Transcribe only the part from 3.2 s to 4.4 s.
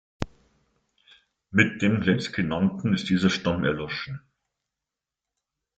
Stamm erloschen.